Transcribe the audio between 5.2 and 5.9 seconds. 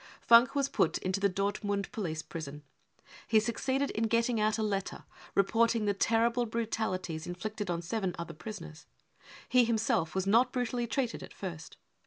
reporting